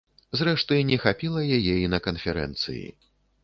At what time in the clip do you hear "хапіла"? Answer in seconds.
1.03-1.45